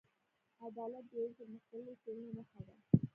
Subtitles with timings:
[0.65, 2.73] عدالت د یوې پرمختللې ټولنې نښه ده.